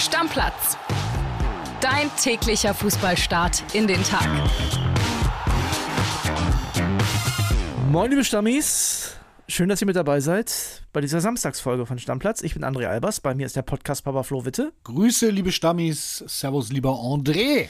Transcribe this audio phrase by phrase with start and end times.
[0.00, 0.78] Stammplatz.
[1.82, 4.26] Dein täglicher Fußballstart in den Tag.
[7.90, 9.16] Moin, liebe Stammis.
[9.46, 12.40] Schön, dass ihr mit dabei seid bei dieser Samstagsfolge von Stammplatz.
[12.42, 14.72] Ich bin André Albers, bei mir ist der Podcast Papa Flo Witte.
[14.84, 16.24] Grüße, liebe Stammis.
[16.26, 17.68] Servus, lieber André.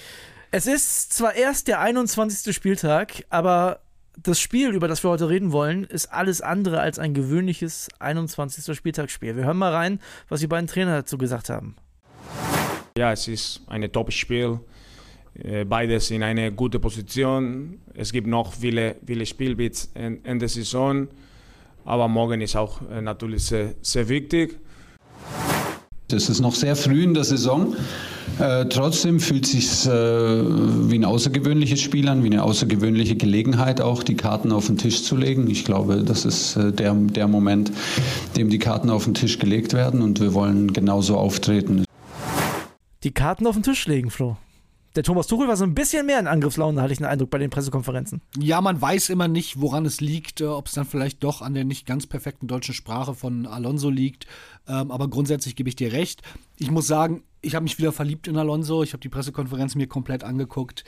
[0.53, 2.55] Es ist zwar erst der 21.
[2.55, 3.81] Spieltag, aber
[4.17, 8.77] das Spiel, über das wir heute reden wollen, ist alles andere als ein gewöhnliches 21.
[8.77, 9.35] Spieltagsspiel.
[9.35, 11.75] Wir hören mal rein, was die beiden Trainer dazu gesagt haben.
[12.99, 14.59] Ja, es ist ein Top-Spiel.
[15.35, 17.79] Äh, beides in eine gute Position.
[17.95, 21.09] Es gibt noch viele, viele Spielbits der Saison.
[21.85, 24.59] Aber morgen ist auch äh, natürlich sehr, sehr wichtig.
[26.13, 27.77] Es ist noch sehr früh in der Saison.
[28.41, 33.81] Äh, trotzdem fühlt es sich äh, wie ein außergewöhnliches Spiel an, wie eine außergewöhnliche Gelegenheit,
[33.81, 35.49] auch die Karten auf den Tisch zu legen.
[35.49, 37.71] Ich glaube, das ist äh, der, der Moment,
[38.37, 41.85] dem die Karten auf den Tisch gelegt werden und wir wollen genauso auftreten.
[43.03, 44.37] Die Karten auf den Tisch legen, Flo
[44.97, 47.39] der Thomas Tuchel war so ein bisschen mehr in Angriffslaune, hatte ich den Eindruck bei
[47.39, 48.21] den Pressekonferenzen.
[48.39, 51.55] Ja, man weiß immer nicht, woran es liegt, äh, ob es dann vielleicht doch an
[51.55, 54.27] der nicht ganz perfekten deutschen Sprache von Alonso liegt.
[54.67, 56.23] Ähm, aber grundsätzlich gebe ich dir recht.
[56.59, 58.83] Ich muss sagen, ich habe mich wieder verliebt in Alonso.
[58.83, 60.85] Ich habe die Pressekonferenz mir komplett angeguckt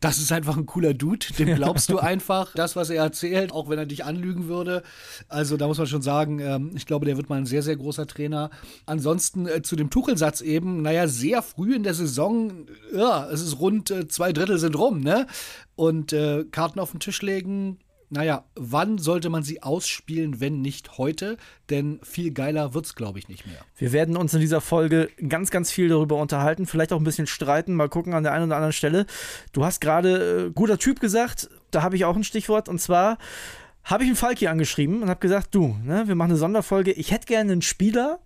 [0.00, 3.68] das ist einfach ein cooler Dude, dem glaubst du einfach das, was er erzählt, auch
[3.68, 4.82] wenn er dich anlügen würde.
[5.28, 7.76] Also da muss man schon sagen, ähm, ich glaube, der wird mal ein sehr, sehr
[7.76, 8.50] großer Trainer.
[8.86, 13.58] Ansonsten äh, zu dem Tuchelsatz eben, naja, sehr früh in der Saison, ja, es ist
[13.58, 15.26] rund äh, zwei Drittel sind rum, ne?
[15.74, 17.78] Und äh, Karten auf den Tisch legen,
[18.10, 21.36] naja, wann sollte man sie ausspielen, wenn nicht heute?
[21.68, 23.58] Denn viel geiler wird es, glaube ich, nicht mehr.
[23.76, 27.26] Wir werden uns in dieser Folge ganz, ganz viel darüber unterhalten, vielleicht auch ein bisschen
[27.26, 29.06] streiten, mal gucken an der einen oder anderen Stelle.
[29.52, 33.18] Du hast gerade äh, guter Typ gesagt, da habe ich auch ein Stichwort und zwar
[33.84, 37.10] habe ich einen Falki angeschrieben und habe gesagt, du, ne, wir machen eine Sonderfolge, ich
[37.10, 38.20] hätte gerne einen Spieler,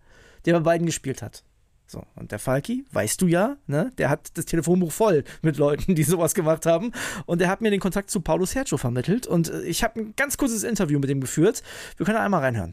[0.44, 1.44] der bei beiden gespielt hat.
[1.92, 5.94] So, und der Falki, weißt du ja, ne, der hat das Telefonbuch voll mit Leuten,
[5.94, 6.90] die sowas gemacht haben.
[7.26, 9.26] Und der hat mir den Kontakt zu Paulo Sergio vermittelt.
[9.26, 11.62] Und äh, ich habe ein ganz kurzes Interview mit ihm geführt.
[11.98, 12.72] Wir können einmal reinhören.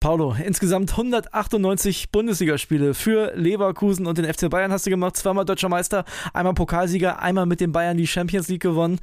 [0.00, 5.16] Paulo, insgesamt 198 Bundesligaspiele für Leverkusen und den FC Bayern hast du gemacht.
[5.16, 6.04] Zweimal deutscher Meister,
[6.34, 9.00] einmal Pokalsieger, einmal mit den Bayern die Champions League gewonnen.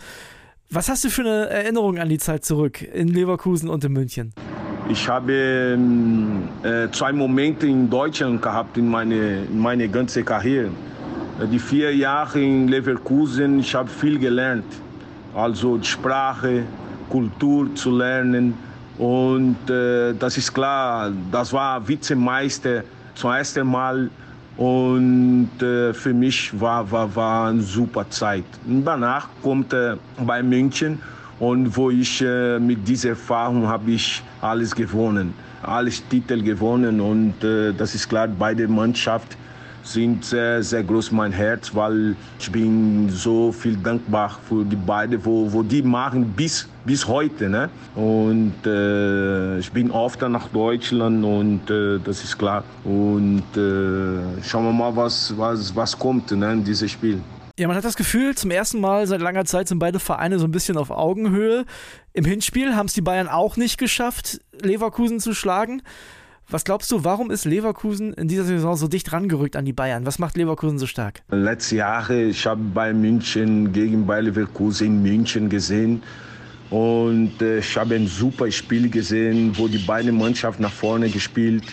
[0.70, 4.36] Was hast du für eine Erinnerung an die Zeit zurück in Leverkusen und in München?
[4.90, 10.70] Ich habe ähm, äh, zwei Momente in Deutschland gehabt in meine, in meine ganze Karriere.
[11.40, 14.66] Äh, die vier Jahre in Leverkusen, ich habe viel gelernt.
[15.34, 16.64] Also die Sprache,
[17.10, 18.54] Kultur zu lernen.
[18.98, 22.84] Und äh, das ist klar, das war Vizemeister
[23.16, 24.10] zum ersten Mal.
[24.58, 28.44] Und äh, für mich war, war, war eine super Zeit.
[28.68, 31.00] Und danach kommt äh, bei München
[31.40, 37.44] und wo ich äh, mit dieser Erfahrung habe ich alles gewonnen, alles Titel gewonnen und
[37.44, 39.36] äh, das ist klar, beide Mannschaften
[39.84, 45.24] sind sehr, sehr groß mein Herz, weil ich bin so viel dankbar für die beiden,
[45.26, 47.50] wo, wo die machen bis, bis heute.
[47.50, 47.70] Ne?
[47.96, 52.64] Und äh, ich bin oft nach Deutschland und äh, das ist klar.
[52.84, 57.20] Und äh, schauen wir mal, was, was, was kommt ne, in dieses Spiel.
[57.60, 60.46] Ja, man hat das Gefühl, zum ersten Mal seit langer Zeit sind beide Vereine so
[60.46, 61.66] ein bisschen auf Augenhöhe.
[62.14, 65.82] Im Hinspiel haben es die Bayern auch nicht geschafft, Leverkusen zu schlagen.
[66.50, 70.06] Was glaubst du, warum ist Leverkusen in dieser Saison so dicht rangerückt an die Bayern?
[70.06, 71.22] Was macht Leverkusen so stark?
[71.30, 76.04] Letzte Jahre, ich habe bei München gegen Bayer Leverkusen in München gesehen
[76.70, 81.64] und äh, ich habe ein super Spiel gesehen, wo die beiden Mannschaften nach vorne gespielt,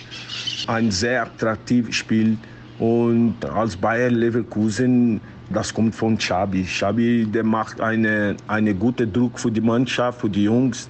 [0.66, 2.36] ein sehr attraktives Spiel
[2.78, 6.62] und als Bayer Leverkusen das kommt von Xabi.
[6.64, 10.88] Xabi, der macht eine, eine gute Druck für die Mannschaft, für die Jungs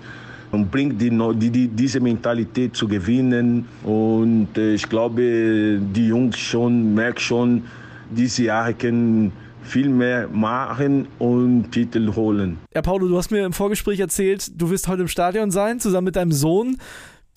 [0.50, 3.66] und bringt die, die, diese Mentalität zu gewinnen.
[3.84, 7.62] Und äh, ich glaube, die Jungs schon merken schon,
[8.10, 9.32] diese Jahre können
[9.62, 12.58] viel mehr machen und Titel holen.
[12.74, 16.06] Ja, Paulo, du hast mir im Vorgespräch erzählt, du wirst heute im Stadion sein, zusammen
[16.06, 16.78] mit deinem Sohn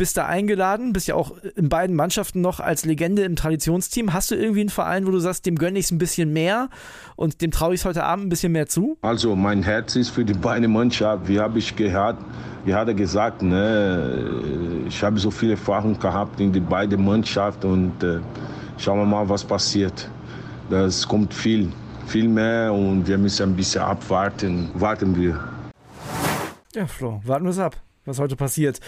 [0.01, 4.13] bist da eingeladen, bist ja auch in beiden Mannschaften noch als Legende im Traditionsteam.
[4.13, 6.69] Hast du irgendwie einen Verein, wo du sagst, dem gönne ich es ein bisschen mehr
[7.15, 8.97] und dem traue ich es heute Abend ein bisschen mehr zu?
[9.03, 11.27] Also mein Herz ist für die beiden Mannschaften.
[11.27, 12.17] Wie habe ich gehört,
[12.65, 14.41] wie hat er gesagt, ne,
[14.87, 18.21] ich habe so viel Erfahrung gehabt in die beiden Mannschaften und äh,
[18.79, 20.09] schauen wir mal, was passiert.
[20.71, 21.71] Das kommt viel,
[22.07, 24.71] viel mehr und wir müssen ein bisschen abwarten.
[24.73, 25.39] Warten wir.
[26.73, 28.79] Ja, Flo, warten wir es ab was heute passiert.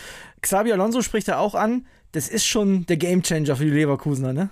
[0.44, 4.50] Xabi Alonso spricht da auch an, das ist schon der Gamechanger für die Leverkusener, ne?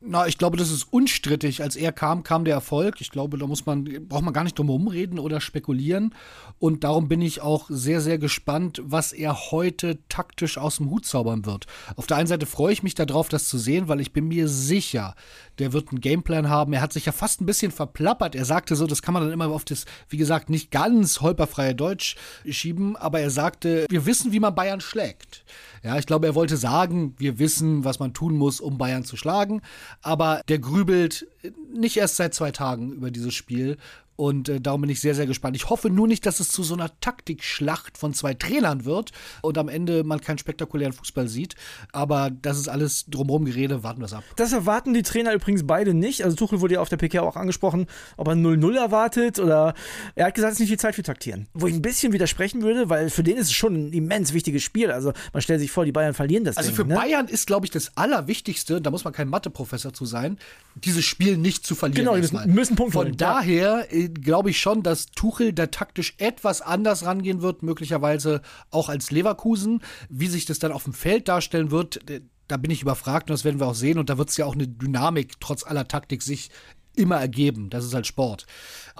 [0.00, 1.60] Na, ich glaube, das ist unstrittig.
[1.60, 3.00] Als er kam, kam der Erfolg.
[3.00, 6.14] Ich glaube, da muss man, braucht man gar nicht drum herum reden oder spekulieren.
[6.60, 11.04] Und darum bin ich auch sehr, sehr gespannt, was er heute taktisch aus dem Hut
[11.04, 11.66] zaubern wird.
[11.96, 14.46] Auf der einen Seite freue ich mich darauf, das zu sehen, weil ich bin mir
[14.46, 15.16] sicher,
[15.58, 16.72] der wird einen Gameplan haben.
[16.74, 18.36] Er hat sich ja fast ein bisschen verplappert.
[18.36, 21.74] Er sagte so, das kann man dann immer auf das, wie gesagt, nicht ganz holperfreie
[21.74, 22.14] Deutsch
[22.48, 25.44] schieben, aber er sagte, wir wissen, wie man Bayern schlägt.
[25.82, 29.16] Ja, ich glaube, er wollte sagen, wir wissen, was man tun muss, um Bayern zu
[29.16, 29.62] schlagen.
[30.02, 31.26] Aber der grübelt
[31.72, 33.76] nicht erst seit zwei Tagen über dieses Spiel
[34.18, 35.54] und äh, darum bin ich sehr, sehr gespannt.
[35.54, 39.12] Ich hoffe nur nicht, dass es zu so einer Taktikschlacht von zwei Trainern wird
[39.42, 41.54] und am Ende man keinen spektakulären Fußball sieht.
[41.92, 44.24] Aber das ist alles drumherum Gerede, warten wir es ab.
[44.34, 46.24] Das erwarten die Trainer übrigens beide nicht.
[46.24, 47.86] Also Tuchel wurde ja auf der PK auch angesprochen,
[48.16, 49.74] ob er 0-0 erwartet oder
[50.16, 51.46] er hat gesagt, es ist nicht viel Zeit für Taktieren.
[51.54, 54.64] Wo ich ein bisschen widersprechen würde, weil für den ist es schon ein immens wichtiges
[54.64, 54.90] Spiel.
[54.90, 56.96] Also man stellt sich vor, die Bayern verlieren das Also Ding, für ne?
[56.96, 60.38] Bayern ist, glaube ich, das Allerwichtigste, da muss man kein Matheprofessor zu sein,
[60.74, 62.04] dieses Spiel nicht zu verlieren.
[62.04, 63.16] Genau, die müssen- müssen Punkte Von holen, ja.
[63.34, 68.88] daher äh, glaube ich schon, dass Tuchel da taktisch etwas anders rangehen wird, möglicherweise auch
[68.88, 69.82] als Leverkusen.
[70.08, 72.00] Wie sich das dann auf dem Feld darstellen wird,
[72.48, 73.98] da bin ich überfragt und das werden wir auch sehen.
[73.98, 76.50] Und da wird es ja auch eine Dynamik trotz aller Taktik sich
[76.98, 77.70] immer ergeben.
[77.70, 78.46] Das ist halt Sport.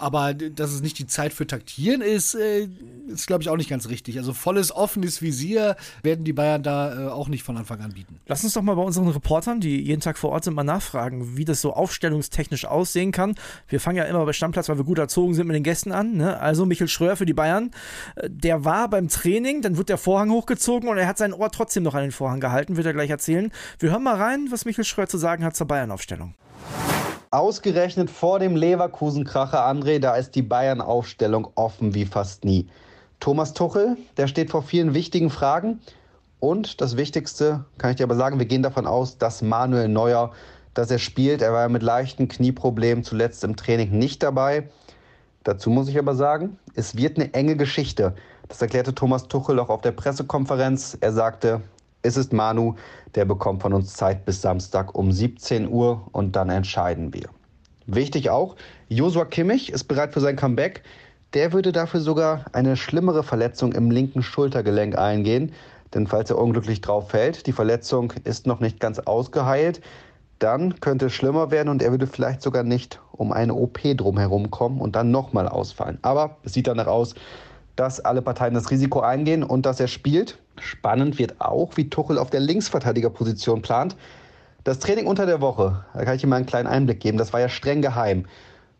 [0.00, 2.68] Aber dass es nicht die Zeit für Taktieren ist, äh,
[3.08, 4.16] ist, glaube ich, auch nicht ganz richtig.
[4.18, 5.74] Also volles offenes Visier
[6.04, 8.20] werden die Bayern da äh, auch nicht von Anfang an bieten.
[8.26, 11.36] Lass uns doch mal bei unseren Reportern, die jeden Tag vor Ort sind, mal nachfragen,
[11.36, 13.34] wie das so aufstellungstechnisch aussehen kann.
[13.66, 16.16] Wir fangen ja immer bei Stammplatz, weil wir gut erzogen sind mit den Gästen an.
[16.16, 16.38] Ne?
[16.38, 17.72] Also Michel Schröer für die Bayern.
[18.14, 21.50] Äh, Der war beim Training, dann wird der Vorhang hochgezogen und er hat sein Ohr
[21.50, 23.50] trotzdem noch an den Vorhang gehalten, wird er gleich erzählen.
[23.80, 26.34] Wir hören mal rein, was Michel Schröer zu sagen hat zur Bayern-Aufstellung.
[27.30, 32.68] Ausgerechnet vor dem Leverkusen-Kracher, André, da ist die Bayern-Aufstellung offen wie fast nie.
[33.20, 35.80] Thomas Tuchel, der steht vor vielen wichtigen Fragen.
[36.40, 40.32] Und das Wichtigste, kann ich dir aber sagen, wir gehen davon aus, dass Manuel Neuer,
[40.72, 41.42] dass er spielt.
[41.42, 44.70] Er war ja mit leichten Knieproblemen zuletzt im Training nicht dabei.
[45.44, 48.14] Dazu muss ich aber sagen, es wird eine enge Geschichte.
[48.48, 50.96] Das erklärte Thomas Tuchel auch auf der Pressekonferenz.
[51.02, 51.60] Er sagte,
[52.08, 52.74] es ist Manu,
[53.14, 57.28] der bekommt von uns Zeit bis Samstag um 17 Uhr und dann entscheiden wir.
[57.86, 58.56] Wichtig auch,
[58.88, 60.82] Josua Kimmich ist bereit für sein Comeback.
[61.34, 65.52] Der würde dafür sogar eine schlimmere Verletzung im linken Schultergelenk eingehen.
[65.94, 69.80] Denn falls er unglücklich drauf fällt, die Verletzung ist noch nicht ganz ausgeheilt,
[70.38, 74.50] dann könnte es schlimmer werden und er würde vielleicht sogar nicht um eine OP drumherum
[74.50, 75.98] kommen und dann nochmal ausfallen.
[76.02, 77.14] Aber es sieht danach aus,
[77.78, 80.38] dass alle Parteien das Risiko eingehen und dass er spielt.
[80.60, 83.94] Spannend wird auch, wie Tuchel auf der Linksverteidigerposition plant.
[84.64, 87.32] Das Training unter der Woche, da kann ich Ihnen mal einen kleinen Einblick geben, das
[87.32, 88.26] war ja streng geheim.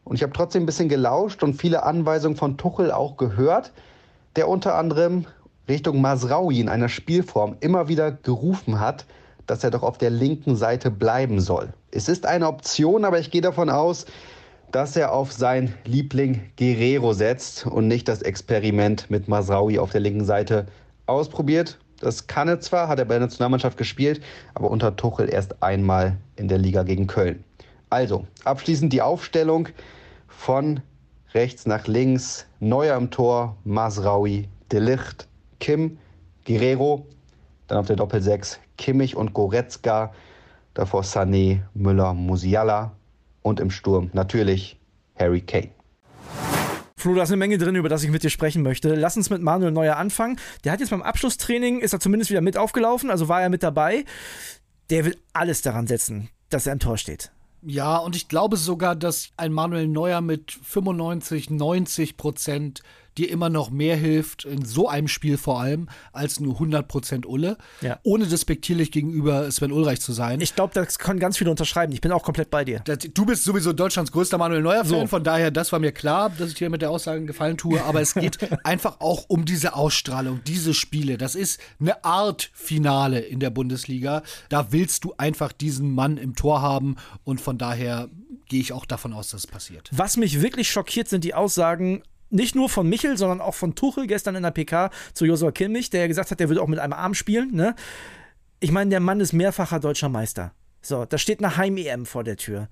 [0.02, 3.70] Und ich habe trotzdem ein bisschen gelauscht und viele Anweisungen von Tuchel auch gehört,
[4.34, 5.26] der unter anderem
[5.68, 9.04] Richtung Masraui in einer Spielform immer wieder gerufen hat,
[9.46, 11.72] dass er doch auf der linken Seite bleiben soll.
[11.92, 14.06] Es ist eine Option, aber ich gehe davon aus,
[14.72, 20.00] dass er auf sein Liebling Guerrero setzt und nicht das Experiment mit Masraui auf der
[20.00, 20.66] linken Seite
[21.06, 21.78] ausprobiert.
[22.00, 24.20] Das kann er zwar, hat er bei der Nationalmannschaft gespielt,
[24.54, 27.42] aber unter Tuchel erst einmal in der Liga gegen Köln.
[27.90, 29.68] Also, abschließend die Aufstellung
[30.28, 30.80] von
[31.34, 32.46] rechts nach links.
[32.60, 35.26] Neuer im Tor, Masraui, Delicht,
[35.58, 35.98] Kim,
[36.44, 37.06] Guerrero.
[37.66, 40.12] Dann auf der Doppel-6 Kimmich und Goretzka.
[40.74, 42.92] Davor Sané, Müller, Musiala.
[43.42, 44.78] Und im Sturm natürlich
[45.16, 45.70] Harry Kane.
[46.96, 48.94] Flo, da ist eine Menge drin, über das ich mit dir sprechen möchte.
[48.96, 50.38] Lass uns mit Manuel Neuer anfangen.
[50.64, 53.62] Der hat jetzt beim Abschlusstraining, ist er zumindest wieder mit aufgelaufen, also war er mit
[53.62, 54.04] dabei.
[54.90, 57.30] Der will alles daran setzen, dass er im Tor steht.
[57.62, 62.82] Ja, und ich glaube sogar, dass ein Manuel Neuer mit 95, 90 Prozent
[63.18, 67.26] dir immer noch mehr hilft, in so einem Spiel vor allem, als nur 100 Prozent
[67.26, 67.58] Ulle.
[67.80, 67.98] Ja.
[68.04, 70.40] Ohne despektierlich gegenüber Sven Ulreich zu sein.
[70.40, 71.92] Ich glaube, das können ganz viele unterschreiben.
[71.92, 72.80] Ich bin auch komplett bei dir.
[72.84, 75.06] Das- Du bist sowieso Deutschlands größter Manuel Neuer-Fan, So.
[75.08, 78.00] von daher, das war mir klar, dass ich dir mit der Aussage Gefallen tue, aber
[78.00, 81.18] es geht einfach auch um diese Ausstrahlung, diese Spiele.
[81.18, 84.22] Das ist eine Art Finale in der Bundesliga.
[84.48, 88.08] Da willst du einfach diesen Mann im Tor haben und von daher
[88.46, 89.90] gehe ich auch davon aus, dass es passiert.
[89.92, 94.06] Was mich wirklich schockiert, sind die Aussagen nicht nur von Michel, sondern auch von Tuchel
[94.06, 96.92] gestern in der PK zu Josua Kimmich, der gesagt hat, der würde auch mit einem
[96.92, 97.54] Arm spielen.
[97.54, 97.74] Ne?
[98.60, 100.52] Ich meine, der Mann ist mehrfacher deutscher Meister.
[100.82, 102.68] So, da steht eine Heim-EM vor der Tür.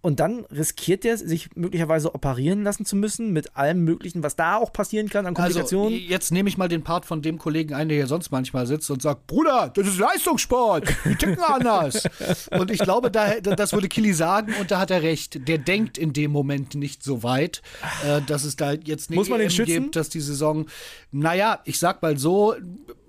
[0.00, 4.56] Und dann riskiert er, sich möglicherweise operieren lassen zu müssen, mit allem Möglichen, was da
[4.56, 5.98] auch passieren kann an Also, Komplikationen.
[6.08, 8.88] jetzt nehme ich mal den Part von dem Kollegen ein, der hier sonst manchmal sitzt
[8.92, 12.04] und sagt, Bruder, das ist Leistungssport, die ticken anders.
[12.52, 15.48] und ich glaube, da, das würde Kili sagen und da hat er recht.
[15.48, 17.60] Der denkt in dem Moment nicht so weit,
[18.06, 19.82] äh, dass es da jetzt eine Muss man den schützen?
[19.82, 20.66] gibt, dass die Saison,
[21.10, 22.54] naja, ich sag mal so,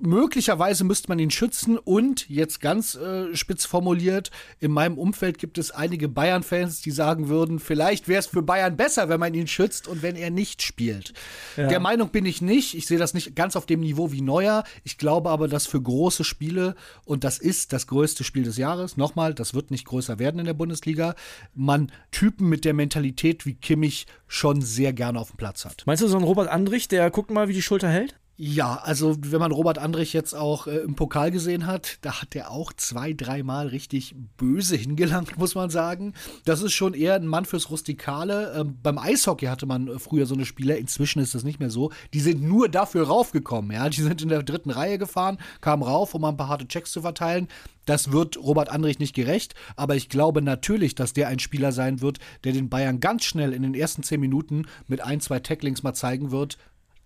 [0.02, 5.58] möglicherweise müsste man ihn schützen und jetzt ganz äh, spitz formuliert, in meinem Umfeld gibt
[5.58, 9.48] es einige Bayern-Fans, die sagen würden, vielleicht wäre es für Bayern besser, wenn man ihn
[9.48, 11.14] schützt und wenn er nicht spielt.
[11.58, 11.68] Ja.
[11.68, 12.76] Der Meinung bin ich nicht.
[12.76, 14.64] Ich sehe das nicht ganz auf dem Niveau wie Neuer.
[14.84, 16.76] Ich glaube aber, dass für große Spiele,
[17.06, 20.46] und das ist das größte Spiel des Jahres, nochmal, das wird nicht größer werden in
[20.46, 21.16] der Bundesliga,
[21.54, 25.84] man Typen mit der Mentalität wie Kimmich schon sehr gerne auf dem Platz hat.
[25.86, 28.16] Meinst du so ein Robert Andrich, der guckt mal, wie die Schulter hält?
[28.42, 32.34] Ja, also wenn man Robert Andrich jetzt auch äh, im Pokal gesehen hat, da hat
[32.38, 36.14] er auch zwei, dreimal richtig böse hingelangt, muss man sagen.
[36.46, 38.54] Das ist schon eher ein Mann fürs Rustikale.
[38.56, 41.70] Ähm, beim Eishockey hatte man äh, früher so eine Spieler, inzwischen ist das nicht mehr
[41.70, 41.92] so.
[42.14, 43.90] Die sind nur dafür raufgekommen, ja.
[43.90, 47.02] Die sind in der dritten Reihe gefahren, kamen rauf, um ein paar harte Checks zu
[47.02, 47.50] verteilen.
[47.84, 52.00] Das wird Robert Andrich nicht gerecht, aber ich glaube natürlich, dass der ein Spieler sein
[52.00, 55.84] wird, der den Bayern ganz schnell in den ersten zehn Minuten mit ein, zwei Tacklings
[55.84, 56.58] mal zeigen wird,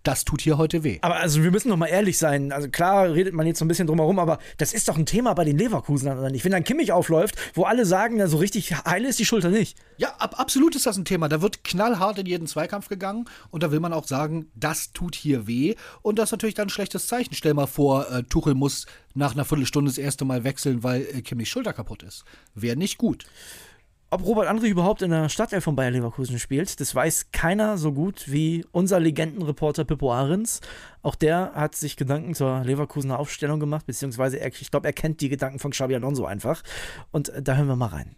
[0.03, 0.99] das tut hier heute weh.
[1.01, 2.51] Aber also wir müssen doch mal ehrlich sein.
[2.51, 5.33] Also klar redet man jetzt so ein bisschen drumherum, aber das ist doch ein Thema
[5.33, 6.43] bei den Leverkusenern, oder nicht?
[6.43, 9.77] Wenn dann Kimmich aufläuft, wo alle sagen, ja, so richtig heile ist die Schulter nicht.
[9.97, 11.29] Ja, ab, absolut ist das ein Thema.
[11.29, 15.15] Da wird knallhart in jeden Zweikampf gegangen und da will man auch sagen, das tut
[15.15, 17.33] hier weh und das ist natürlich dann ein schlechtes Zeichen.
[17.33, 21.21] Stell mal vor, äh, Tuchel muss nach einer Viertelstunde das erste Mal wechseln, weil äh,
[21.21, 22.25] Kimmichs Schulter kaputt ist.
[22.55, 23.25] Wäre nicht gut.
[24.13, 27.91] Ob Robert Andrich überhaupt in der Stadtelf von Bayer Leverkusen spielt, das weiß keiner so
[27.93, 30.61] gut wie unser Legendenreporter Pippo Ahrens.
[31.01, 35.19] Auch der hat sich Gedanken zur Leverkusener Aufstellung gemacht, beziehungsweise er, ich glaube, er kennt
[35.21, 36.61] die Gedanken von Xabi Alonso einfach.
[37.09, 38.15] Und äh, da hören wir mal rein.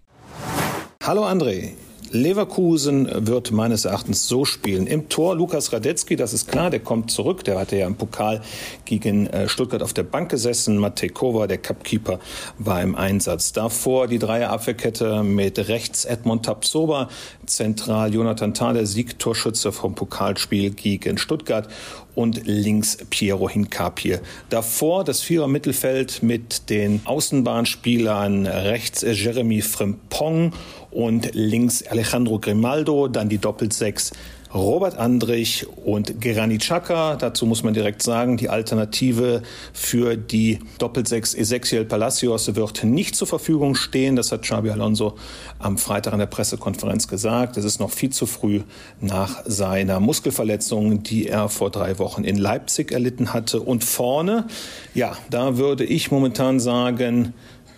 [1.02, 1.72] Hallo André,
[2.12, 4.88] Leverkusen wird meines Erachtens so spielen.
[4.88, 7.44] Im Tor Lukas Radetzky, das ist klar, der kommt zurück.
[7.44, 8.42] Der hatte ja im Pokal
[8.86, 10.78] gegen äh, Stuttgart auf der Bank gesessen.
[10.78, 12.20] Matej Kova, der Cupkeeper,
[12.58, 13.54] war im Einsatz.
[13.54, 17.10] Davor die Dreierabwehrkette mit rechts Edmond Tapsoba,
[17.46, 21.68] zentral Jonathan Tah, der Siegtorschütze vom Pokalspiel gegen Stuttgart
[22.16, 24.18] und links Piero Hincapie.
[24.50, 30.54] Davor das Vierer Mittelfeld mit den Außenbahnspielern rechts Jeremy Frimpong
[30.92, 34.12] und links Alejandro Grimaldo, dann die Doppelsechs
[34.54, 37.16] Robert Andrich und Gerani Chaka.
[37.16, 39.42] Dazu muss man direkt sagen, die Alternative
[39.74, 44.16] für die Doppelsechs Ezequiel Palacios wird nicht zur Verfügung stehen.
[44.16, 45.16] Das hat Xabi Alonso
[45.60, 47.58] am Freitag in der Pressekonferenz gesagt.
[47.58, 48.62] Es ist noch viel zu früh
[49.02, 53.62] nach seiner Muskelverletzung, die er vor drei Wochen in Leipzig erlitten hatte.
[53.62, 54.48] Und vorne,
[54.94, 57.34] ja, da würde ich momentan sagen,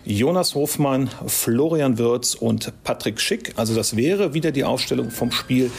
[0.09, 3.51] Jonas Hofmann, Florian Wirz und Patrick Schick.
[3.57, 5.69] Also das wäre wieder die Aufstellung vom Spiel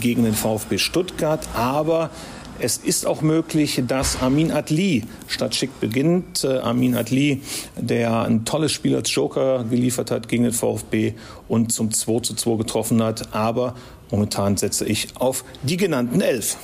[0.00, 1.46] gegen den VfB Stuttgart.
[1.54, 2.10] Aber
[2.58, 6.42] es ist auch möglich, dass Amin Adli statt Schick beginnt.
[6.42, 7.42] Äh, Amin Adli,
[7.76, 11.14] der ein tolles Spiel als Joker geliefert hat gegen den VfB
[11.46, 13.32] und zum 2 zu 2 getroffen hat.
[13.36, 13.76] Aber
[14.10, 16.56] momentan setze ich auf die genannten elf.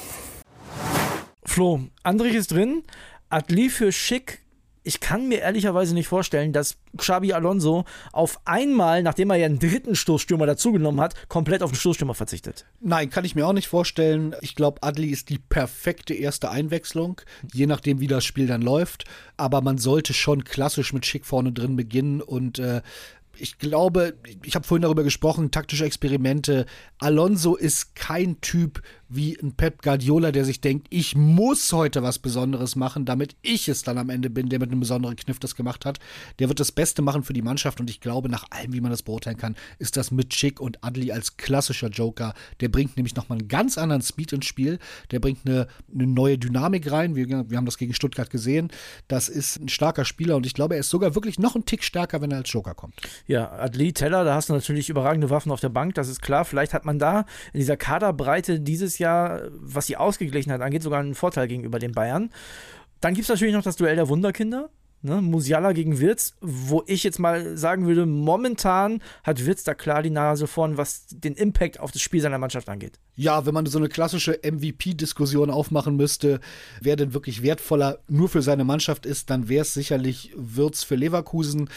[1.45, 2.83] Flo, Andrich ist drin.
[3.29, 4.42] Adli für Schick
[4.85, 9.59] ich kann mir ehrlicherweise nicht vorstellen, dass Xabi Alonso auf einmal, nachdem er ja einen
[9.59, 12.67] dritten Stoßstürmer dazugenommen hat, komplett auf den Stoßstürmer verzichtet.
[12.81, 14.35] Nein, kann ich mir auch nicht vorstellen.
[14.41, 17.21] Ich glaube, Adli ist die perfekte erste Einwechslung,
[17.53, 19.05] je nachdem, wie das Spiel dann läuft.
[19.37, 22.83] Aber man sollte schon klassisch mit Schick vorne drin beginnen und äh,
[23.39, 26.67] ich glaube, ich habe vorhin darüber gesprochen, taktische Experimente.
[26.99, 28.83] Alonso ist kein Typ,
[29.15, 33.69] wie ein Pep Guardiola, der sich denkt, ich muss heute was Besonderes machen, damit ich
[33.69, 35.99] es dann am Ende bin, der mit einem besonderen Kniff das gemacht hat.
[36.39, 38.91] Der wird das Beste machen für die Mannschaft und ich glaube, nach allem, wie man
[38.91, 42.35] das beurteilen kann, ist das mit Chick und Adli als klassischer Joker.
[42.61, 44.79] Der bringt nämlich nochmal einen ganz anderen Speed ins Spiel.
[45.11, 47.15] Der bringt eine, eine neue Dynamik rein.
[47.15, 48.71] Wir, wir haben das gegen Stuttgart gesehen.
[49.09, 51.85] Das ist ein starker Spieler und ich glaube, er ist sogar wirklich noch ein Tick
[51.85, 52.95] stärker, wenn er als Joker kommt.
[53.27, 56.45] Ja, Adli, Teller, da hast du natürlich überragende Waffen auf der Bank, das ist klar.
[56.45, 61.01] Vielleicht hat man da in dieser Kaderbreite dieses Jahr Jahr, was die Ausgeglichenheit angeht, sogar
[61.01, 62.31] einen Vorteil gegenüber den Bayern.
[63.01, 64.71] Dann gibt es natürlich noch das Duell der Wunderkinder.
[65.05, 70.01] Ne, Musiala gegen Wirtz, wo ich jetzt mal sagen würde, momentan hat Wirtz da klar
[70.01, 73.01] die Nase vorn, was den Impact auf das Spiel seiner Mannschaft angeht.
[73.17, 76.39] Ja, wenn man so eine klassische MVP-Diskussion aufmachen müsste,
[76.81, 80.95] wer denn wirklich wertvoller nur für seine Mannschaft ist, dann wäre es sicherlich Wirtz für
[80.95, 81.69] Leverkusen.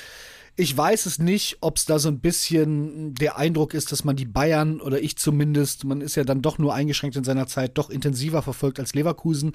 [0.58, 4.16] Ich weiß es nicht, ob es da so ein bisschen der Eindruck ist, dass man
[4.16, 7.78] die Bayern oder ich zumindest, man ist ja dann doch nur eingeschränkt in seiner Zeit,
[7.78, 9.52] doch intensiver verfolgt als Leverkusen.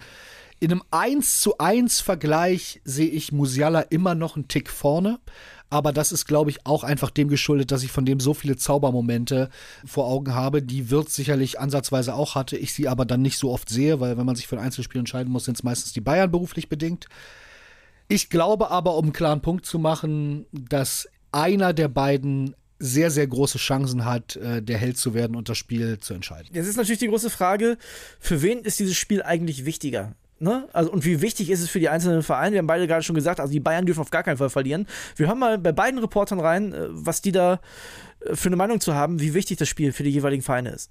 [0.58, 5.20] In einem 1 zu 1 Vergleich sehe ich Musiala immer noch einen Tick vorne.
[5.70, 8.56] Aber das ist, glaube ich, auch einfach dem geschuldet, dass ich von dem so viele
[8.56, 9.48] Zaubermomente
[9.86, 12.58] vor Augen habe, die Wirt sicherlich ansatzweise auch hatte.
[12.58, 14.98] Ich sie aber dann nicht so oft sehe, weil wenn man sich für ein Einzelspiel
[14.98, 17.06] entscheiden muss, sind es meistens die Bayern beruflich bedingt.
[18.12, 23.28] Ich glaube aber, um einen klaren Punkt zu machen, dass einer der beiden sehr, sehr
[23.28, 26.48] große Chancen hat, äh, der Held zu werden und das Spiel zu entscheiden.
[26.52, 27.78] Jetzt ist natürlich die große Frage,
[28.18, 30.16] für wen ist dieses Spiel eigentlich wichtiger?
[30.40, 30.66] Ne?
[30.72, 32.54] Also, und wie wichtig ist es für die einzelnen Vereine?
[32.54, 34.88] Wir haben beide gerade schon gesagt, also die Bayern dürfen auf gar keinen Fall verlieren.
[35.14, 37.60] Wir hören mal bei beiden Reportern rein, äh, was die da
[38.26, 40.90] äh, für eine Meinung zu haben, wie wichtig das Spiel für die jeweiligen Vereine ist.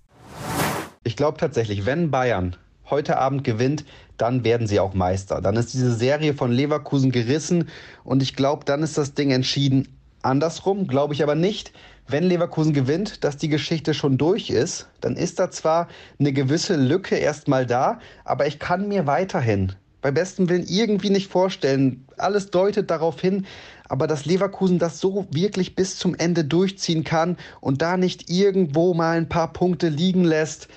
[1.04, 2.56] Ich glaube tatsächlich, wenn Bayern
[2.92, 3.86] heute Abend gewinnt,
[4.18, 5.42] dann werden sie auch Meister.
[5.42, 7.70] Dann ist diese Serie von Leverkusen gerissen
[8.04, 9.88] und ich glaube, dann ist das Ding entschieden.
[10.22, 11.72] Andersrum glaube ich aber nicht,
[12.08, 14.88] wenn Leverkusen gewinnt, dass die Geschichte schon durch ist.
[15.00, 15.88] Dann ist da zwar
[16.20, 21.30] eine gewisse Lücke erstmal da, aber ich kann mir weiterhin bei bestem Willen irgendwie nicht
[21.30, 22.06] vorstellen.
[22.18, 23.46] Alles deutet darauf hin,
[23.88, 28.94] aber dass Leverkusen das so wirklich bis zum Ende durchziehen kann und da nicht irgendwo
[28.94, 30.68] mal ein paar Punkte liegen lässt,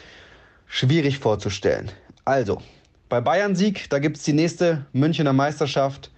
[0.67, 1.91] schwierig vorzustellen.
[2.25, 2.63] Also,
[3.09, 6.11] bei Bayern-Sieg, da gibt es die nächste Münchner Meisterschaft.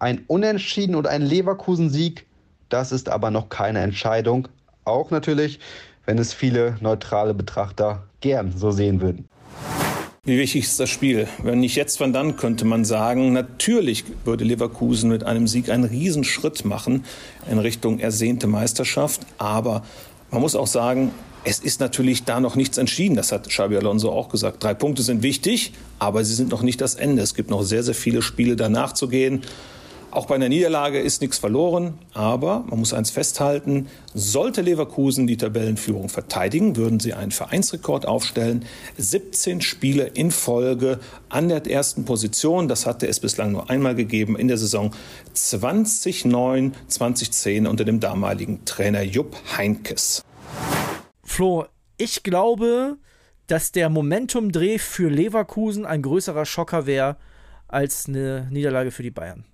[0.00, 2.26] Ein Unentschieden und ein Leverkusen-Sieg,
[2.68, 4.48] das ist aber noch keine Entscheidung.
[4.84, 5.60] Auch natürlich,
[6.06, 9.28] wenn es viele neutrale Betrachter gern so sehen würden.
[10.24, 11.28] Wie wichtig ist das Spiel?
[11.42, 15.84] Wenn nicht jetzt, wann dann, könnte man sagen, natürlich würde Leverkusen mit einem Sieg einen
[15.84, 17.04] Riesenschritt machen
[17.50, 19.20] in Richtung ersehnte Meisterschaft.
[19.38, 19.84] Aber
[20.30, 21.12] man muss auch sagen,
[21.44, 23.16] es ist natürlich da noch nichts entschieden.
[23.16, 24.62] Das hat Xabi Alonso auch gesagt.
[24.62, 27.22] Drei Punkte sind wichtig, aber sie sind noch nicht das Ende.
[27.22, 29.42] Es gibt noch sehr, sehr viele Spiele danach zu gehen.
[30.10, 35.36] Auch bei einer Niederlage ist nichts verloren, aber man muss eins festhalten, sollte Leverkusen die
[35.36, 38.64] Tabellenführung verteidigen, würden sie einen Vereinsrekord aufstellen.
[38.96, 44.38] 17 Spiele in Folge an der ersten Position, das hatte es bislang nur einmal gegeben
[44.38, 44.92] in der Saison
[45.32, 50.22] 2009, 2010 unter dem damaligen Trainer Jupp Heinkes.
[51.24, 51.66] Flo,
[51.96, 52.98] ich glaube,
[53.46, 57.16] dass der Momentumdreh für Leverkusen ein größerer Schocker wäre
[57.68, 59.44] als eine Niederlage für die Bayern.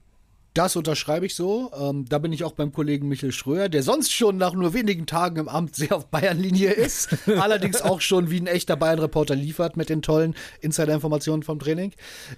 [0.55, 1.71] Das unterschreibe ich so.
[1.79, 5.07] Ähm, da bin ich auch beim Kollegen Michel Schröer, der sonst schon nach nur wenigen
[5.07, 7.17] Tagen im Amt sehr auf Bayern-Linie ist.
[7.29, 11.93] Allerdings auch schon wie ein echter Bayern-Reporter liefert mit den tollen Insider-Informationen vom Training.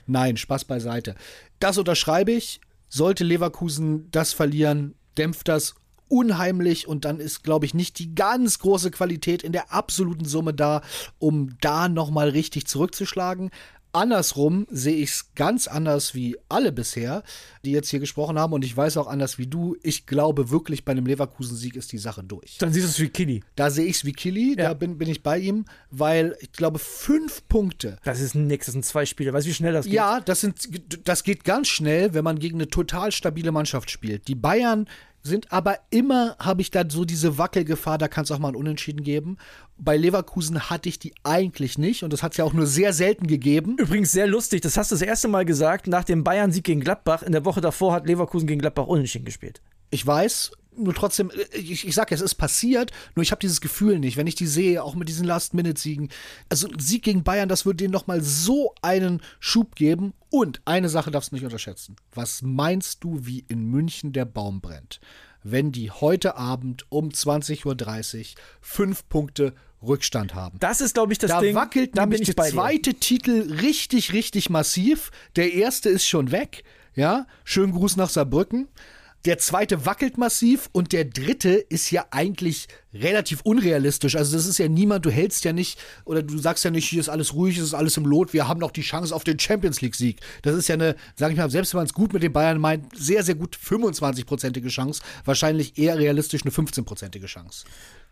[0.06, 1.14] Nein, Spaß beiseite.
[1.58, 2.60] Das unterschreibe ich.
[2.90, 5.74] Sollte Leverkusen das verlieren, dämpft das
[6.12, 10.52] unheimlich und dann ist, glaube ich, nicht die ganz große Qualität in der absoluten Summe
[10.52, 10.82] da,
[11.18, 13.50] um da nochmal richtig zurückzuschlagen.
[13.94, 17.22] Andersrum sehe ich es ganz anders wie alle bisher,
[17.64, 18.54] die jetzt hier gesprochen haben.
[18.54, 19.76] Und ich weiß auch anders wie du.
[19.82, 22.56] Ich glaube wirklich, bei einem Leverkusen-Sieg ist die Sache durch.
[22.58, 23.44] Dann siehst du es wie Killy.
[23.54, 24.68] Da sehe ich es wie Killy, ja.
[24.68, 27.98] da bin, bin ich bei ihm, weil ich glaube, fünf Punkte.
[28.04, 29.32] Das ist nix, das sind zwei Spiele.
[29.32, 29.94] Weißt du, wie schnell das geht?
[29.94, 30.56] Ja, das, sind,
[31.06, 34.26] das geht ganz schnell, wenn man gegen eine total stabile Mannschaft spielt.
[34.26, 34.88] Die Bayern
[35.22, 38.56] sind aber immer, habe ich da so diese Wackelgefahr, da kann es auch mal ein
[38.56, 39.38] Unentschieden geben.
[39.78, 42.92] Bei Leverkusen hatte ich die eigentlich nicht und das hat es ja auch nur sehr
[42.92, 43.76] selten gegeben.
[43.78, 47.22] Übrigens sehr lustig, das hast du das erste Mal gesagt, nach dem Bayern-Sieg gegen Gladbach.
[47.22, 49.60] In der Woche davor hat Leverkusen gegen Gladbach Unentschieden gespielt.
[49.90, 53.40] Ich weiß, nur trotzdem, äh, ich, ich sag ja, es ist passiert, nur ich habe
[53.40, 56.08] dieses Gefühl nicht, wenn ich die sehe, auch mit diesen Last-Minute-Siegen.
[56.48, 60.14] Also ein Sieg gegen Bayern, das würde denen nochmal so einen Schub geben.
[60.30, 61.96] Und eine Sache darfst du nicht unterschätzen.
[62.14, 65.00] Was meinst du, wie in München der Baum brennt?
[65.42, 68.26] Wenn die heute Abend um 20.30 Uhr
[68.60, 70.58] fünf Punkte Rückstand haben.
[70.60, 71.54] Das ist, glaube ich, das da Ding.
[71.54, 75.10] Wackelt da nämlich der zweite Titel richtig, richtig massiv.
[75.36, 76.62] Der erste ist schon weg.
[76.94, 78.68] Ja, schönen Gruß nach Saarbrücken.
[79.24, 84.16] Der zweite wackelt massiv und der dritte ist ja eigentlich relativ unrealistisch.
[84.16, 86.98] Also das ist ja niemand, du hältst ja nicht oder du sagst ja nicht, hier
[86.98, 89.38] ist alles ruhig, es ist alles im Lot, wir haben noch die Chance auf den
[89.38, 90.18] Champions League Sieg.
[90.42, 92.58] Das ist ja eine, sag ich mal, selbst wenn man es gut mit den Bayern
[92.58, 95.02] meint, sehr, sehr gut 25-prozentige Chance.
[95.24, 97.64] Wahrscheinlich eher realistisch eine 15-prozentige Chance.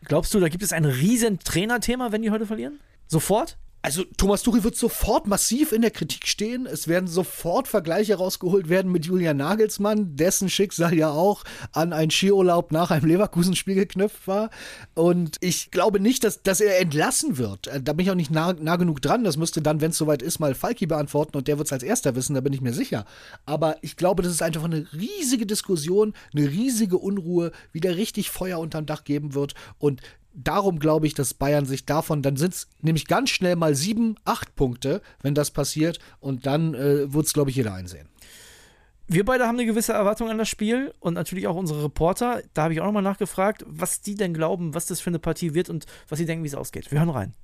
[0.05, 2.79] Glaubst du, da gibt es ein riesen Trainerthema, wenn die heute verlieren?
[3.09, 3.59] Sofort?
[3.83, 6.67] Also Thomas Tuchel wird sofort massiv in der Kritik stehen.
[6.67, 12.11] Es werden sofort Vergleiche rausgeholt werden mit Julian Nagelsmann, dessen Schicksal ja auch an ein
[12.11, 14.51] Skiurlaub nach einem Leverkusen-Spiel geknüpft war.
[14.93, 17.69] Und ich glaube nicht, dass, dass er entlassen wird.
[17.69, 19.25] Äh, da bin ich auch nicht nah, nah genug dran.
[19.25, 21.83] Das müsste dann, wenn es soweit ist, mal Falki beantworten und der wird es als
[21.83, 23.07] erster wissen, da bin ich mir sicher.
[23.47, 28.59] Aber ich glaube, das ist einfach eine riesige Diskussion, eine riesige Unruhe, wieder richtig Feuer
[28.59, 29.55] unterm Dach geben wird.
[29.79, 30.03] Und
[30.35, 34.17] darum glaube ich, dass Bayern sich davon, dann sind es nämlich ganz schnell mal sieben,
[34.25, 35.99] acht Punkte, wenn das passiert.
[36.21, 38.09] Und dann äh, wird es, glaube ich, jeder einsehen.
[39.13, 42.43] Wir beide haben eine gewisse Erwartung an das Spiel und natürlich auch unsere Reporter.
[42.55, 45.53] Da habe ich auch nochmal nachgefragt, was die denn glauben, was das für eine Partie
[45.53, 46.93] wird und was sie denken, wie es ausgeht.
[46.93, 47.35] Wir hören rein.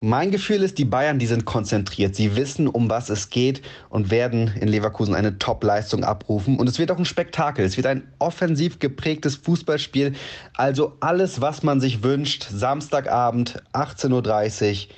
[0.00, 2.14] Mein Gefühl ist, die Bayern, die sind konzentriert.
[2.14, 6.56] Sie wissen, um was es geht und werden in Leverkusen eine Top-Leistung abrufen.
[6.56, 7.64] Und es wird auch ein Spektakel.
[7.64, 10.14] Es wird ein offensiv geprägtes Fußballspiel.
[10.54, 12.46] Also alles, was man sich wünscht.
[12.48, 14.94] Samstagabend, 18.30 Uhr.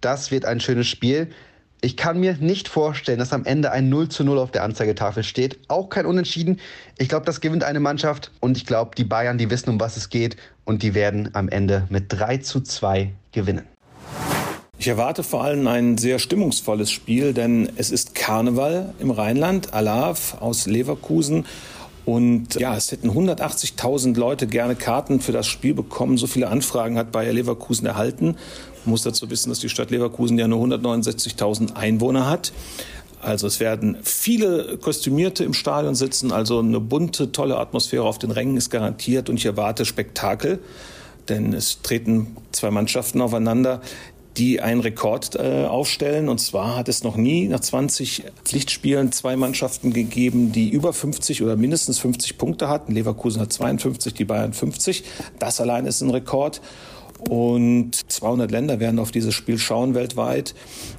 [0.00, 1.30] Das wird ein schönes Spiel.
[1.80, 5.24] Ich kann mir nicht vorstellen, dass am Ende ein 0 zu 0 auf der Anzeigetafel
[5.24, 5.58] steht.
[5.66, 6.60] Auch kein Unentschieden.
[6.98, 8.30] Ich glaube, das gewinnt eine Mannschaft.
[8.38, 10.36] Und ich glaube, die Bayern, die wissen, um was es geht.
[10.64, 13.64] Und die werden am Ende mit 3 zu 2 gewinnen.
[14.80, 19.74] Ich erwarte vor allem ein sehr stimmungsvolles Spiel, denn es ist Karneval im Rheinland.
[19.74, 21.44] Alav aus Leverkusen
[22.06, 26.16] und ja, es hätten 180.000 Leute gerne Karten für das Spiel bekommen.
[26.16, 28.36] So viele Anfragen hat Bayer Leverkusen erhalten.
[28.86, 32.54] Man muss dazu wissen, dass die Stadt Leverkusen ja nur 169.000 Einwohner hat.
[33.20, 38.30] Also es werden viele Kostümierte im Stadion sitzen, also eine bunte, tolle Atmosphäre auf den
[38.30, 40.58] Rängen ist garantiert und ich erwarte Spektakel,
[41.28, 43.82] denn es treten zwei Mannschaften aufeinander,
[44.36, 46.28] die einen Rekord äh, aufstellen.
[46.28, 51.42] Und zwar hat es noch nie nach 20 Pflichtspielen zwei Mannschaften gegeben, die über 50
[51.42, 52.92] oder mindestens 50 Punkte hatten.
[52.92, 55.04] Leverkusen hat 52, die Bayern 50.
[55.38, 56.60] Das allein ist ein Rekord.
[57.28, 60.54] Und 200 Länder werden auf dieses Spiel schauen weltweit.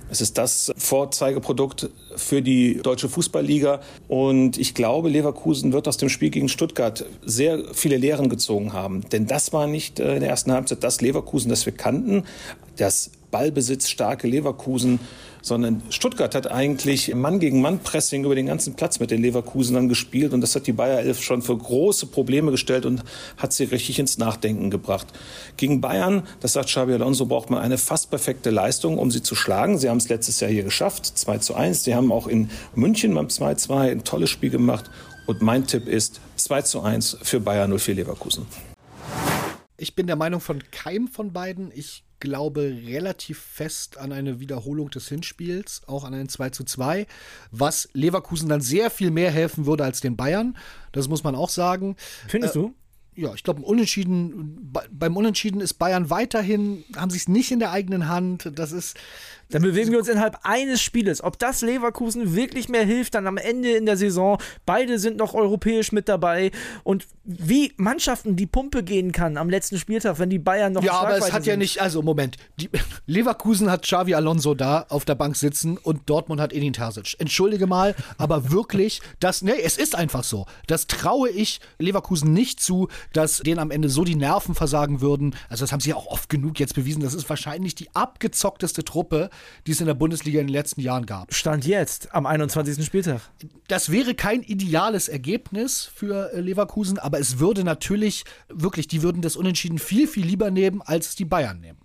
[0.10, 3.82] Es ist das Vorzeigeprodukt für die deutsche Fußballliga.
[4.08, 9.02] Und ich glaube, Leverkusen wird aus dem Spiel gegen Stuttgart sehr viele Lehren gezogen haben.
[9.10, 12.26] Denn das war nicht äh, in der ersten Halbzeit das Leverkusen, das wir kannten.
[12.78, 15.00] Das ballbesitzstarke Leverkusen,
[15.41, 19.89] sondern Stuttgart hat eigentlich Mann gegen Mann Pressing über den ganzen Platz mit den Leverkusenern
[19.89, 23.04] gespielt und das hat die Bayer 11 schon für große Probleme gestellt und
[23.38, 25.08] hat sie richtig ins Nachdenken gebracht.
[25.58, 29.36] Gegen Bayern, das sagt Xabi Alonso, braucht man eine fast perfekte Leistung, um sie zu
[29.36, 29.80] schlagen.
[29.80, 31.84] Sie haben es letztes Jahr hier geschafft, 2 zu 1.
[31.84, 34.91] Sie haben auch in München beim 2-2 ein tolles Spiel gemacht
[35.26, 38.46] und mein Tipp ist 2 zu 1 für Bayern 04 Leverkusen.
[39.82, 41.72] Ich bin der Meinung von keinem von beiden.
[41.74, 47.08] Ich glaube relativ fest an eine Wiederholung des Hinspiels, auch an ein 2 zu 2,
[47.50, 50.56] was Leverkusen dann sehr viel mehr helfen würde als den Bayern.
[50.91, 51.96] Das muss man auch sagen.
[52.28, 52.76] Findest äh, du?
[53.15, 57.72] ja, ich glaube, Unentschieden, beim Unentschieden ist Bayern weiterhin, haben sie es nicht in der
[57.72, 58.52] eigenen Hand.
[58.56, 58.98] Das ist.
[59.52, 61.24] Dann bewegen wir uns innerhalb eines Spieles.
[61.24, 64.38] Ob das Leverkusen wirklich mehr hilft, dann am Ende in der Saison.
[64.66, 66.52] Beide sind noch europäisch mit dabei.
[66.84, 70.94] Und wie Mannschaften die Pumpe gehen kann am letzten Spieltag, wenn die Bayern noch Ja,
[70.94, 71.52] aber es hat sind.
[71.52, 72.38] ja nicht, also Moment.
[72.58, 72.70] Die,
[73.06, 77.16] Leverkusen hat Xavi Alonso da auf der Bank sitzen und Dortmund hat Edin Terzic.
[77.20, 80.46] Entschuldige mal, aber wirklich, das, nee, es ist einfach so.
[80.68, 85.36] Das traue ich Leverkusen nicht zu, dass denen am Ende so die Nerven versagen würden.
[85.50, 87.02] Also das haben sie ja auch oft genug jetzt bewiesen.
[87.02, 89.30] Das ist wahrscheinlich die abgezockteste Truppe,
[89.67, 91.34] die es in der Bundesliga in den letzten Jahren gab.
[91.34, 92.84] Stand jetzt am 21.
[92.86, 93.21] Spieltag.
[93.67, 99.21] Das wäre kein ideales Ergebnis für äh, Leverkusen, aber es würde natürlich wirklich, die würden
[99.21, 101.77] das Unentschieden viel, viel lieber nehmen, als es die Bayern nehmen.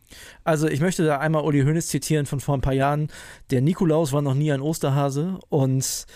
[0.44, 3.08] Also ich möchte da einmal Uli Hoeneß zitieren von vor ein paar Jahren.
[3.50, 6.06] Der Nikolaus war noch nie ein Osterhase und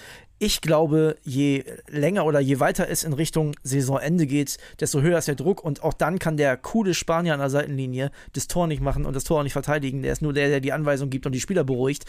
[0.43, 5.29] ich glaube, je länger oder je weiter es in Richtung Saisonende geht, desto höher ist
[5.29, 8.81] der Druck und auch dann kann der coole Spanier an der Seitenlinie das Tor nicht
[8.81, 10.03] machen und das Tor auch nicht verteidigen.
[10.03, 12.07] Der ist nur der, der die Anweisung gibt und die Spieler beruhigt.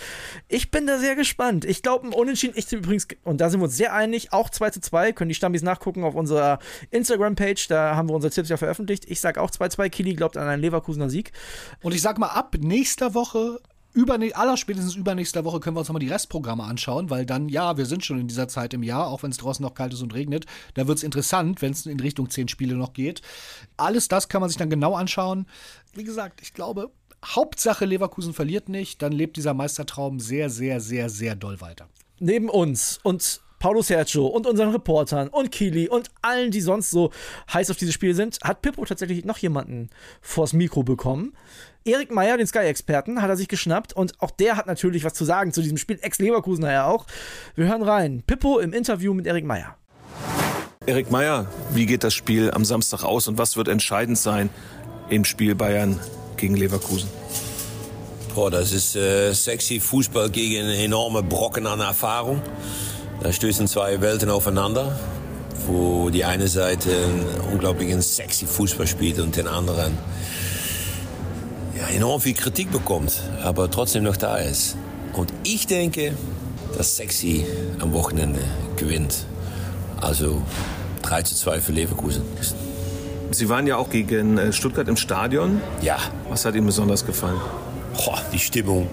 [0.47, 1.65] Ich bin da sehr gespannt.
[1.65, 4.69] Ich glaube, ein Unentschieden, ich übrigens, und da sind wir uns sehr einig, auch 2
[4.69, 6.59] zu 2, können die Stammis nachgucken auf unserer
[6.91, 9.03] Instagram-Page, da haben wir unsere Tipps ja veröffentlicht.
[9.09, 11.33] Ich sage auch 2-2, Kili glaubt an einen Leverkusener Sieg.
[11.83, 13.59] Und ich sag mal, ab nächster Woche
[13.93, 17.77] Überne aller spätestens übernächster Woche können wir uns nochmal die Restprogramme anschauen, weil dann, ja,
[17.77, 20.01] wir sind schon in dieser Zeit im Jahr, auch wenn es draußen noch kalt ist
[20.01, 20.45] und regnet.
[20.75, 23.21] Da wird es interessant, wenn es in Richtung zehn Spiele noch geht.
[23.75, 25.45] Alles das kann man sich dann genau anschauen.
[25.93, 26.91] Wie gesagt, ich glaube,
[27.23, 31.87] Hauptsache Leverkusen verliert nicht, dann lebt dieser Meistertraum sehr, sehr, sehr, sehr doll weiter.
[32.19, 37.11] Neben uns und Paulo Sergio und unseren Reportern und Kili und allen, die sonst so
[37.53, 41.33] heiß auf dieses Spiel sind, hat Pippo tatsächlich noch jemanden vors Mikro bekommen.
[41.85, 45.25] Erik Meyer, den Sky-Experten, hat er sich geschnappt und auch der hat natürlich was zu
[45.25, 45.99] sagen zu diesem Spiel.
[46.01, 47.05] Ex-Leverkusener ja auch.
[47.53, 48.23] Wir hören rein.
[48.25, 49.77] Pippo im Interview mit Erik Meyer.
[50.87, 54.49] Erik Meyer, wie geht das Spiel am Samstag aus und was wird entscheidend sein
[55.11, 55.99] im Spiel Bayern
[56.35, 57.09] gegen Leverkusen?
[58.33, 62.41] Boah, das ist äh, sexy Fußball gegen enorme Brocken an Erfahrung.
[63.21, 64.97] Da stößen zwei Welten aufeinander,
[65.67, 66.89] wo die eine Seite
[67.51, 69.95] unglaublichen sexy Fußball spielt und den anderen
[71.77, 74.75] ja, enorm viel Kritik bekommt, aber trotzdem noch da ist.
[75.13, 76.13] Und ich denke,
[76.77, 77.45] dass Sexy
[77.79, 78.41] am Wochenende
[78.75, 79.25] gewinnt.
[79.99, 80.41] Also
[81.03, 82.23] 3 zu 2 für Leverkusen.
[83.31, 85.61] Sie waren ja auch gegen äh, Stuttgart im Stadion.
[85.81, 85.97] Ja.
[86.29, 87.39] Was hat Ihnen besonders gefallen?
[88.33, 88.87] Die Stimmung,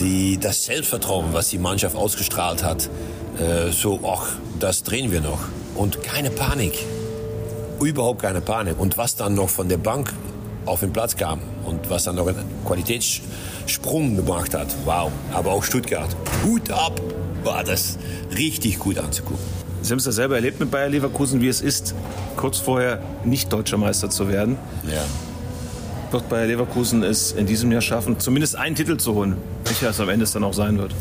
[0.00, 2.88] die, das Selbstvertrauen, was die Mannschaft ausgestrahlt hat.
[3.38, 5.40] Äh, so, ach, das drehen wir noch.
[5.74, 6.74] Und keine Panik.
[7.80, 8.78] Überhaupt keine Panik.
[8.78, 10.12] Und was dann noch von der Bank
[10.64, 14.68] auf den Platz kam und was dann noch einen Qualitätssprung gemacht hat.
[14.84, 15.10] Wow.
[15.32, 16.14] Aber auch Stuttgart.
[16.44, 17.00] Hut ab.
[17.44, 17.98] War das
[18.36, 19.44] richtig gut anzugucken.
[19.82, 21.94] Sie haben es ja selber erlebt mit Bayer Leverkusen, wie es ist,
[22.36, 24.58] kurz vorher nicht deutscher Meister zu werden.
[24.84, 25.04] Ja.
[26.10, 30.00] Wird Bayer Leverkusen es in diesem Jahr schaffen, zumindest einen Titel zu holen, welcher es
[30.00, 30.92] am Ende dann auch sein wird?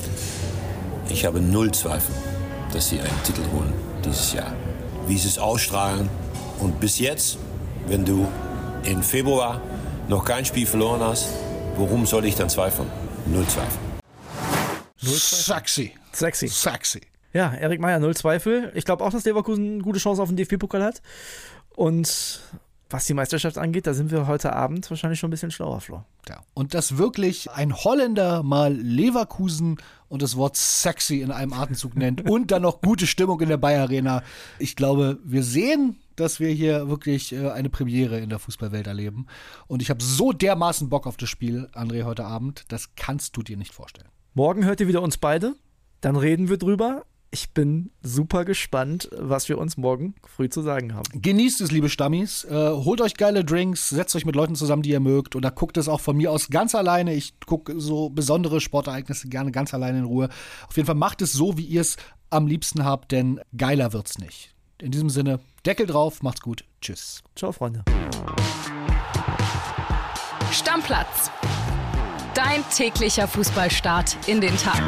[1.09, 2.15] Ich habe null Zweifel,
[2.73, 4.53] dass sie einen Titel holen dieses Jahr.
[5.07, 6.09] Wie sie es ausstrahlen.
[6.59, 7.37] Und bis jetzt,
[7.87, 8.27] wenn du
[8.83, 9.61] im Februar
[10.07, 11.29] noch kein Spiel verloren hast,
[11.77, 12.89] warum soll ich dann zweifeln?
[13.27, 13.79] Null Zweifel.
[14.97, 15.93] Sexy.
[16.11, 16.47] Sexy.
[16.47, 17.01] Sexy.
[17.33, 18.71] Ja, Erik Meyer, null Zweifel.
[18.73, 21.01] Ich glaube auch, dass Leverkusen eine gute Chance auf den DFB-Pokal hat.
[21.75, 22.41] Und
[22.89, 26.03] was die Meisterschaft angeht, da sind wir heute Abend wahrscheinlich schon ein bisschen schlauer, Flo.
[26.29, 26.39] Ja.
[26.53, 32.29] Und dass wirklich ein Holländer mal Leverkusen und das Wort sexy in einem Atemzug nennt
[32.29, 34.23] und dann noch gute Stimmung in der Bayer Arena.
[34.59, 39.27] Ich glaube, wir sehen, dass wir hier wirklich äh, eine Premiere in der Fußballwelt erleben.
[39.67, 42.65] Und ich habe so dermaßen Bock auf das Spiel, André, heute Abend.
[42.69, 44.09] Das kannst du dir nicht vorstellen.
[44.33, 45.55] Morgen hört ihr wieder uns beide.
[46.01, 47.05] Dann reden wir drüber.
[47.35, 51.21] Ich bin super gespannt, was wir uns morgen früh zu sagen haben.
[51.21, 52.45] Genießt es, liebe Stammis.
[52.45, 55.35] Äh, holt euch geile Drinks, setzt euch mit Leuten zusammen, die ihr mögt.
[55.35, 57.13] Oder guckt es auch von mir aus ganz alleine.
[57.13, 60.29] Ich gucke so besondere Sportereignisse gerne ganz alleine in Ruhe.
[60.69, 61.97] Auf jeden Fall macht es so, wie ihr es
[62.29, 64.55] am liebsten habt, denn geiler wird's nicht.
[64.81, 66.63] In diesem Sinne, Deckel drauf, macht's gut.
[66.79, 67.21] Tschüss.
[67.35, 67.83] Ciao, Freunde.
[70.53, 71.31] Stammplatz.
[72.33, 74.81] Dein täglicher Fußballstart in den Tag.